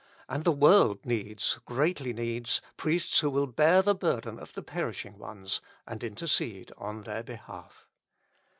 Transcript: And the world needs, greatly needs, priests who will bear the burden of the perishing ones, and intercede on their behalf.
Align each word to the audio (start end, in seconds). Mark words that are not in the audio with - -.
And 0.27 0.45
the 0.45 0.51
world 0.51 1.05
needs, 1.05 1.59
greatly 1.67 2.11
needs, 2.11 2.59
priests 2.75 3.19
who 3.19 3.29
will 3.29 3.45
bear 3.45 3.83
the 3.83 3.93
burden 3.93 4.39
of 4.39 4.51
the 4.55 4.63
perishing 4.63 5.19
ones, 5.19 5.61
and 5.85 6.03
intercede 6.03 6.71
on 6.75 7.03
their 7.03 7.21
behalf. 7.21 7.85